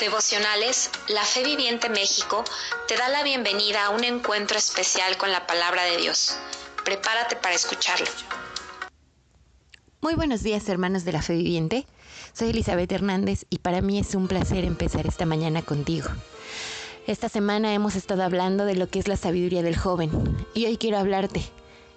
[0.00, 2.44] Devocionales, la Fe Viviente México
[2.86, 6.36] te da la bienvenida a un encuentro especial con la palabra de Dios.
[6.84, 8.06] Prepárate para escucharlo.
[10.02, 11.86] Muy buenos días hermanos de la Fe Viviente.
[12.34, 16.08] Soy Elizabeth Hernández y para mí es un placer empezar esta mañana contigo.
[17.06, 20.10] Esta semana hemos estado hablando de lo que es la sabiduría del joven
[20.52, 21.42] y hoy quiero hablarte.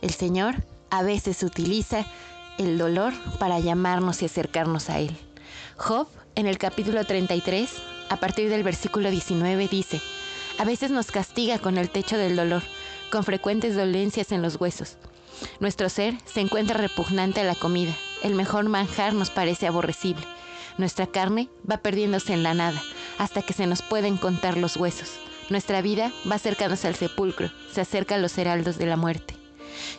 [0.01, 0.55] El Señor
[0.89, 2.05] a veces utiliza
[2.57, 5.17] el dolor para llamarnos y acercarnos a Él.
[5.75, 7.69] Job en el capítulo 33,
[8.09, 10.01] a partir del versículo 19, dice,
[10.57, 12.63] a veces nos castiga con el techo del dolor,
[13.11, 14.97] con frecuentes dolencias en los huesos.
[15.59, 20.25] Nuestro ser se encuentra repugnante a la comida, el mejor manjar nos parece aborrecible.
[20.77, 22.81] Nuestra carne va perdiéndose en la nada,
[23.17, 25.11] hasta que se nos pueden contar los huesos.
[25.49, 29.38] Nuestra vida va acercándose al sepulcro, se acerca a los heraldos de la muerte.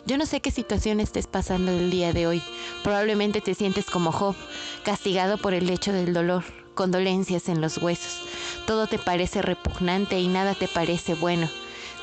[0.05, 2.41] Yo no sé qué situación estés pasando el día de hoy.
[2.83, 4.35] Probablemente te sientes como Job,
[4.83, 8.21] castigado por el hecho del dolor, con dolencias en los huesos.
[8.65, 11.49] Todo te parece repugnante y nada te parece bueno.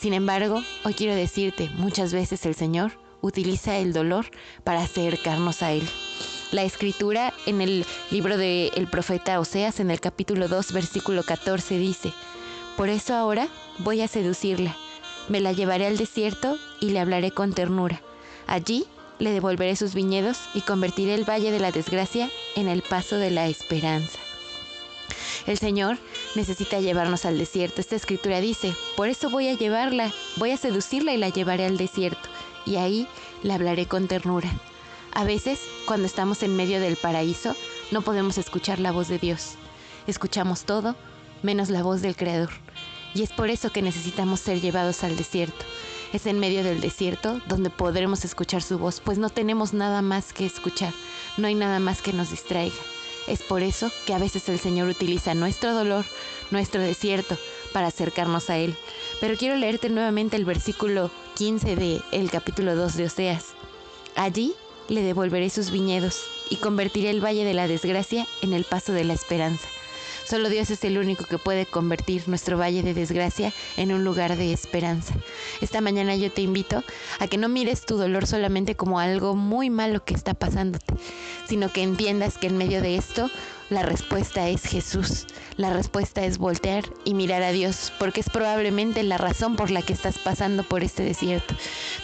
[0.00, 4.26] Sin embargo, hoy quiero decirte, muchas veces el Señor utiliza el dolor
[4.64, 5.88] para acercarnos a Él.
[6.52, 12.12] La escritura en el libro del profeta Oseas, en el capítulo 2, versículo 14, dice,
[12.76, 14.76] Por eso ahora voy a seducirla
[15.28, 18.00] me la llevaré al desierto y le hablaré con ternura.
[18.46, 18.86] Allí
[19.18, 23.30] le devolveré sus viñedos y convertiré el valle de la desgracia en el paso de
[23.30, 24.18] la esperanza.
[25.46, 25.98] El Señor
[26.34, 27.80] necesita llevarnos al desierto.
[27.80, 31.78] Esta escritura dice, por eso voy a llevarla, voy a seducirla y la llevaré al
[31.78, 32.28] desierto,
[32.66, 33.08] y ahí
[33.42, 34.50] le hablaré con ternura.
[35.12, 37.56] A veces, cuando estamos en medio del paraíso,
[37.90, 39.54] no podemos escuchar la voz de Dios.
[40.06, 40.96] Escuchamos todo,
[41.42, 42.50] menos la voz del Creador.
[43.14, 45.64] Y es por eso que necesitamos ser llevados al desierto.
[46.12, 50.32] Es en medio del desierto donde podremos escuchar su voz, pues no tenemos nada más
[50.32, 50.92] que escuchar,
[51.36, 52.76] no hay nada más que nos distraiga.
[53.26, 56.06] Es por eso que a veces el Señor utiliza nuestro dolor,
[56.50, 57.36] nuestro desierto,
[57.74, 58.74] para acercarnos a Él.
[59.20, 63.48] Pero quiero leerte nuevamente el versículo 15 del el capítulo 2 de Oseas.
[64.16, 64.54] Allí
[64.88, 69.04] le devolveré sus viñedos y convertiré el valle de la desgracia en el paso de
[69.04, 69.68] la esperanza.
[70.28, 74.36] Solo Dios es el único que puede convertir nuestro valle de desgracia en un lugar
[74.36, 75.14] de esperanza.
[75.62, 76.84] Esta mañana yo te invito
[77.18, 80.92] a que no mires tu dolor solamente como algo muy malo que está pasándote,
[81.48, 83.30] sino que entiendas que en medio de esto
[83.70, 85.26] la respuesta es Jesús.
[85.56, 89.80] La respuesta es voltear y mirar a Dios, porque es probablemente la razón por la
[89.80, 91.54] que estás pasando por este desierto.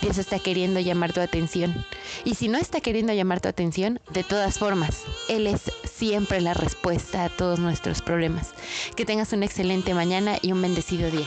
[0.00, 1.84] Dios está queriendo llamar tu atención.
[2.24, 5.62] Y si no está queriendo llamar tu atención, de todas formas, Él es
[5.96, 8.54] siempre la respuesta a todos nuestros problemas.
[8.96, 11.26] Que tengas una excelente mañana y un bendecido día.